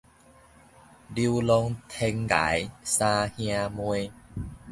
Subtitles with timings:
[0.03, 0.11] 流浪天涯
[2.83, 2.97] 三
[3.37, 3.79] 兄妹